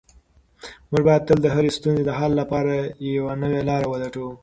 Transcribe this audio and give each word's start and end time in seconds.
موږ 0.89 1.03
باید 1.07 1.25
تل 1.27 1.37
د 1.43 1.47
هرې 1.55 1.71
ستونزې 1.77 2.03
د 2.05 2.11
حل 2.19 2.31
لپاره 2.41 2.73
یوه 3.17 3.33
نوې 3.43 3.61
لاره 3.69 3.87
ولټوو. 3.89 4.31